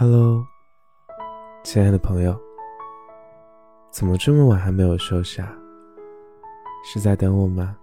[0.00, 0.46] Hello，
[1.64, 2.38] 亲爱的朋友，
[3.90, 5.52] 怎么这么晚还没有收拾啊？
[6.84, 7.74] 是在等我吗？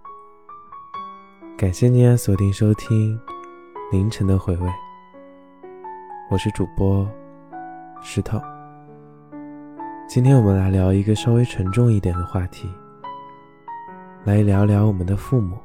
[1.58, 3.20] 感谢你锁定收听
[3.92, 4.72] 凌晨的回味，
[6.30, 7.06] 我是主播
[8.00, 8.40] 石头。
[10.08, 12.66] 今天我们来聊一个稍微沉重一点的话题，
[14.24, 15.58] 来聊聊我们的父母。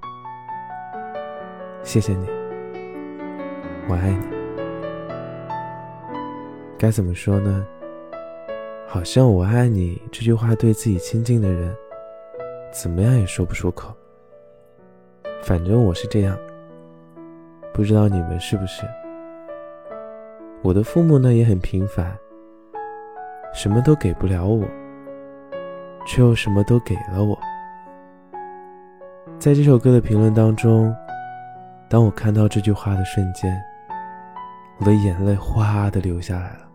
[1.82, 2.28] 谢谢你，
[3.88, 4.41] 我爱你。
[6.82, 7.64] 该怎么说呢？
[8.88, 11.72] 好像“我爱你”这句话对自己亲近的人，
[12.72, 13.94] 怎么样也说不出口。
[15.44, 16.36] 反正我是这样，
[17.72, 18.82] 不知道你们是不是？
[20.64, 22.18] 我的父母呢也很平凡，
[23.54, 24.66] 什么都给不了我，
[26.08, 27.38] 却又什么都给了我。
[29.38, 30.92] 在这首歌的评论当中，
[31.88, 33.56] 当我看到这句话的瞬间，
[34.80, 36.71] 我的眼泪哗的流下来了。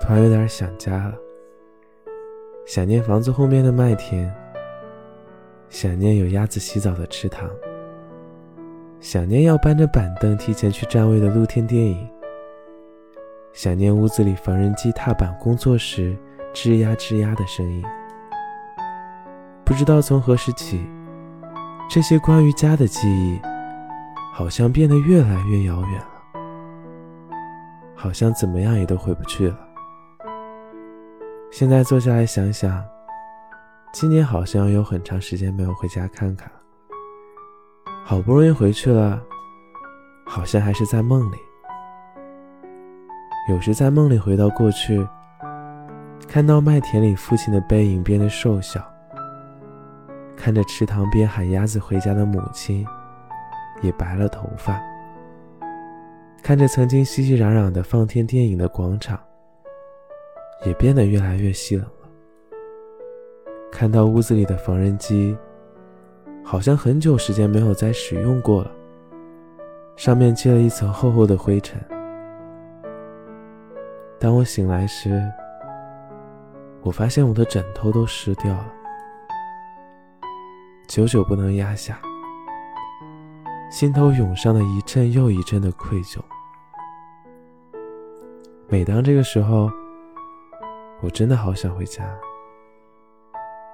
[0.00, 1.14] 突然有点想家了，
[2.64, 4.34] 想念房子后面的麦田，
[5.68, 7.50] 想念有鸭子洗澡的池塘，
[9.00, 12.08] 想念要搬着板凳提前去占位的露天电影，
[13.52, 16.16] 想念屋子里缝纫机踏板工作时
[16.54, 17.84] 吱呀吱呀的声音。
[19.64, 20.88] 不知道从何时起，
[21.90, 23.38] 这些关于家的记忆，
[24.32, 26.22] 好像变得越来越遥远了，
[27.94, 29.67] 好像怎么样也都回不去了。
[31.50, 32.84] 现在坐下来想想，
[33.92, 36.54] 今年好像有很长时间没有回家看看了。
[38.04, 39.20] 好不容易回去了，
[40.26, 41.36] 好像还是在梦里。
[43.50, 45.06] 有时在梦里回到过去，
[46.28, 48.80] 看到麦田里父亲的背影变得瘦小，
[50.36, 52.86] 看着池塘边喊鸭子回家的母亲，
[53.80, 54.78] 也白了头发，
[56.42, 59.18] 看着曾经熙熙攘攘的放天电影的广场。
[60.64, 62.08] 也变得越来越稀冷了。
[63.70, 65.36] 看到屋子里的缝纫机，
[66.42, 68.72] 好像很久时间没有再使用过了，
[69.96, 71.80] 上面积了一层厚厚的灰尘。
[74.18, 75.22] 当我醒来时，
[76.82, 78.72] 我发现我的枕头都湿掉了，
[80.88, 82.00] 久久不能压下，
[83.70, 86.18] 心头涌上了一阵又一阵的愧疚。
[88.66, 89.70] 每当这个时候，
[91.00, 92.04] 我真的好想回家，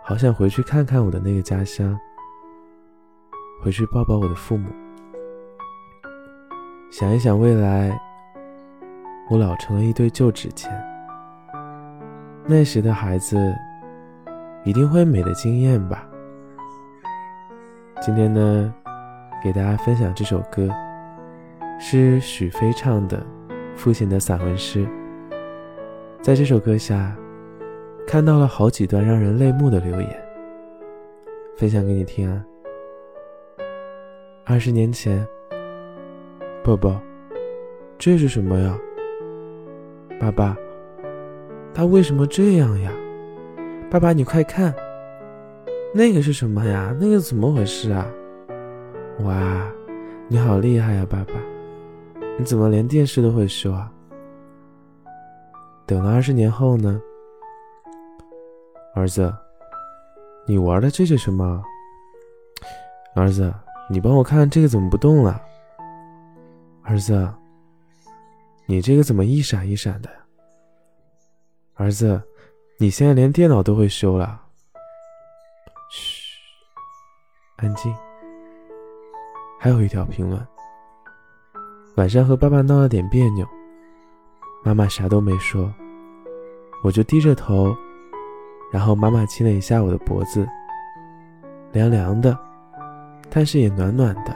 [0.03, 1.99] 好想回去看看我的那个家乡，
[3.63, 4.69] 回去抱抱我的父母，
[6.91, 7.99] 想一想未来，
[9.31, 10.71] 我老成了一堆旧纸钱，
[12.47, 13.55] 那时的孩子
[14.63, 16.07] 一定会美的惊艳吧。
[18.03, 18.75] 今天呢，
[19.43, 20.69] 给大家分享这首歌，
[21.81, 23.17] 是许飞唱的
[23.75, 24.87] 《父亲的散文诗》。
[26.25, 27.15] 在这首歌下，
[28.07, 30.27] 看到了好几段让人泪目的留言，
[31.55, 32.43] 分享给你听啊。
[34.43, 35.23] 二十年前，
[36.65, 36.99] 宝宝，
[37.99, 38.75] 这是什么呀？
[40.19, 40.57] 爸爸，
[41.75, 42.91] 他为什么这样呀？
[43.91, 44.75] 爸爸，你快看，
[45.93, 46.97] 那个是什么呀？
[46.99, 48.07] 那个怎么回事啊？
[49.25, 49.71] 哇，
[50.29, 51.35] 你好厉害呀，爸爸，
[52.39, 53.93] 你怎么连电视都会修啊？
[55.87, 56.99] 等了二十年后呢，
[58.95, 59.35] 儿子，
[60.47, 61.63] 你玩的这是什么？
[63.15, 63.53] 儿子，
[63.91, 65.41] 你帮我看这个怎么不动了？
[66.83, 67.31] 儿子，
[68.67, 70.09] 你这个怎么一闪一闪的？
[71.75, 72.23] 儿子，
[72.79, 74.41] 你现在连电脑都会修了？
[75.91, 76.39] 嘘，
[77.57, 77.95] 安静。
[79.61, 80.47] 还有一条评论：
[81.97, 83.47] 晚上和爸爸闹了点别扭。
[84.67, 85.71] 妈妈啥都没说，
[86.83, 87.77] 我就低着头，
[88.73, 90.49] 然后妈妈亲了一下我的脖子，
[91.73, 92.35] 凉凉的，
[93.29, 94.35] 但是也暖暖的。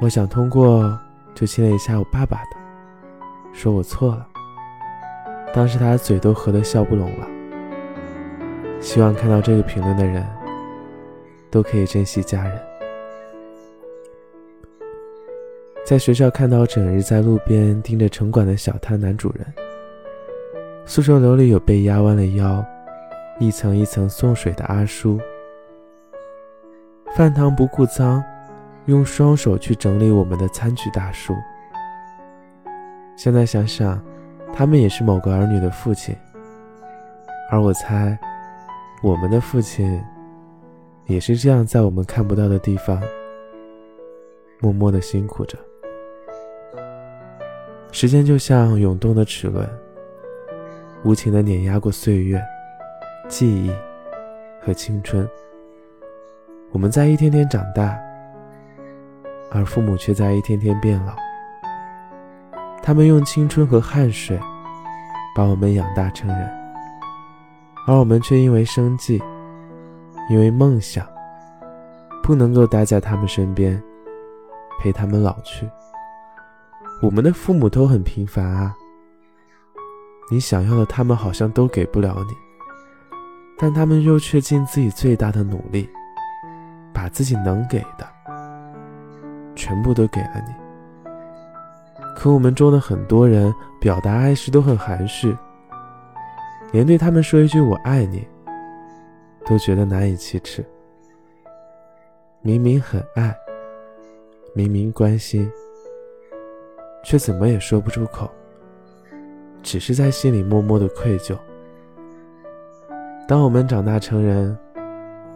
[0.00, 0.96] 我想通过，
[1.34, 2.56] 就亲了一下我爸爸的，
[3.52, 4.28] 说我错了。
[5.52, 7.26] 当时他嘴都合得笑不拢了。
[8.78, 10.24] 希望看到这个评论的人，
[11.50, 12.73] 都可以珍惜家人。
[15.84, 19.46] 在学校看到整日在路边盯着城管的小摊男主人，
[20.86, 22.64] 宿舍楼里有被压弯了腰、
[23.38, 25.20] 一层一层送水的阿叔，
[27.14, 28.24] 饭堂不顾脏，
[28.86, 31.34] 用双手去整理我们的餐具大叔。
[33.14, 34.02] 现在想想，
[34.54, 36.16] 他们也是某个儿女的父亲，
[37.50, 38.18] 而我猜，
[39.02, 40.02] 我们的父亲
[41.04, 43.02] 也是这样在我们看不到的地方，
[44.60, 45.58] 默默的辛苦着。
[47.94, 49.64] 时间就像涌动的齿轮，
[51.04, 52.42] 无情的碾压过岁月、
[53.28, 53.70] 记忆
[54.60, 55.26] 和青春。
[56.72, 57.96] 我们在一天天长大，
[59.48, 61.14] 而父母却在一天天变老。
[62.82, 64.40] 他们用青春和汗水
[65.36, 66.50] 把我们养大成人，
[67.86, 69.22] 而我们却因为生计、
[70.28, 71.06] 因为梦想，
[72.24, 73.80] 不能够待在他们身边，
[74.80, 75.64] 陪他们老去。
[77.04, 78.74] 我们的父母都很平凡啊，
[80.30, 82.34] 你想要的他们好像都给不了你，
[83.58, 85.86] 但他们又却尽自己最大的努力，
[86.94, 88.08] 把自己能给的
[89.54, 90.54] 全部都给了你。
[92.16, 95.36] 可我们中的很多人表达爱时都很含蓄，
[96.72, 98.26] 连对他们说一句“我爱你”
[99.44, 100.64] 都觉得难以启齿。
[102.40, 103.36] 明明很爱，
[104.54, 105.46] 明明关心。
[107.04, 108.30] 却怎么也说不出口，
[109.62, 111.36] 只是在心里默默的愧疚。
[113.28, 114.56] 当我们长大成人，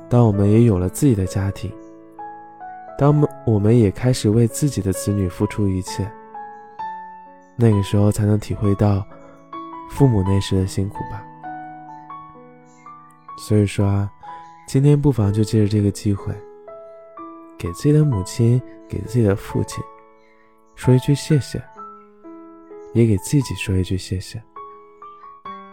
[0.08, 1.70] 当我们也有了自己的家庭，
[2.98, 6.10] 当我们我们也开始为自己的子女付出一切，
[7.56, 9.06] 那个时候才能体会到
[9.90, 11.22] 父母那时的辛苦吧。
[13.38, 14.10] 所以说啊，
[14.66, 16.34] 今天不妨就借着这个机会，
[17.56, 19.82] 给自己的母亲，给自己的父亲。
[20.78, 21.60] 说一句谢谢，
[22.94, 24.40] 也给自己说一句谢谢。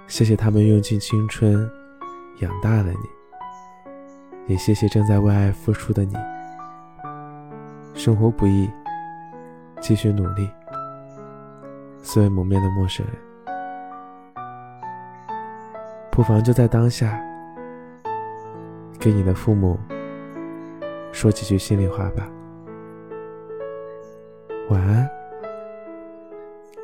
[0.07, 1.69] 谢谢他们用尽青春
[2.39, 3.07] 养大了你，
[4.47, 6.15] 也谢谢正在为爱付出的你。
[7.93, 8.67] 生活不易，
[9.79, 10.49] 继续努力。
[12.01, 13.15] 素未谋面的陌生人，
[16.11, 17.23] 不妨就在当下，
[18.99, 19.79] 给你的父母
[21.11, 22.27] 说几句心里话吧。
[24.69, 25.07] 晚安，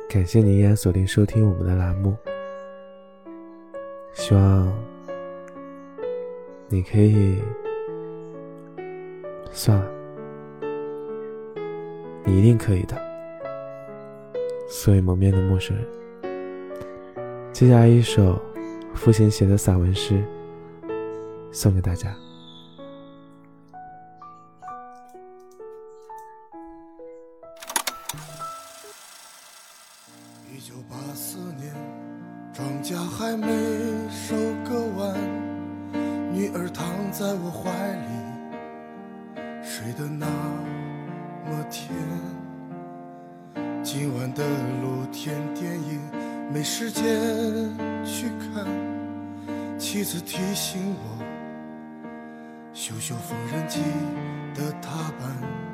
[0.08, 2.16] 感谢你依然锁定收听我们的栏目。
[4.12, 4.72] 希望
[6.68, 7.42] 你可以
[9.50, 9.90] 算了，
[12.24, 12.96] 你一定可以的。
[14.68, 15.84] 素未谋面的陌生人，
[17.52, 18.40] 接下来一首
[18.94, 20.22] 父亲写的散文诗
[21.50, 22.14] 送给大家。
[30.54, 31.72] 一九八四年
[32.52, 33.46] 庄稼还没
[34.10, 35.18] 收割完，
[36.30, 40.26] 女儿躺在我怀里，睡得那
[41.46, 41.88] 么甜。
[43.82, 44.44] 今晚的
[44.82, 45.98] 露天电影
[46.52, 47.02] 没时间
[48.04, 48.66] 去看，
[49.78, 51.24] 妻子提醒我
[52.74, 53.80] 修修缝纫机
[54.54, 55.71] 的踏板。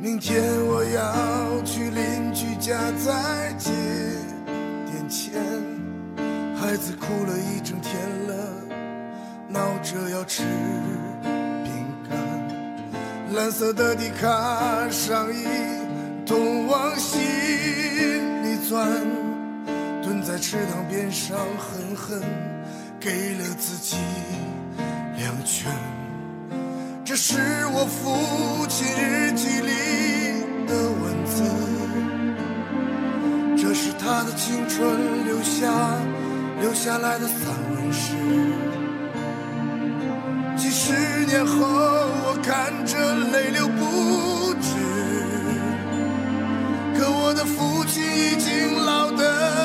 [0.00, 3.72] 明天我要去邻居家再借
[4.86, 5.32] 点钱。
[6.56, 7.94] 孩子哭了一整天
[8.28, 8.34] 了，
[9.48, 10.44] 闹着要吃
[11.64, 12.16] 饼干。
[13.34, 15.44] 蓝色的迪卡上衣，
[16.24, 17.18] 痛往心
[18.44, 18.88] 里钻。
[20.00, 22.22] 蹲在池塘边上，狠狠
[23.00, 23.96] 给了自己
[25.16, 25.72] 两拳。
[27.04, 27.38] 这是
[27.72, 29.57] 我父亲日记
[34.48, 35.68] 青春留下。
[36.60, 37.38] 留下来的散
[37.70, 38.16] 文诗，
[40.56, 40.92] 几十
[41.24, 42.98] 年后我看着
[43.30, 44.74] 泪流不止，
[46.98, 49.57] 可我的父亲已经老得。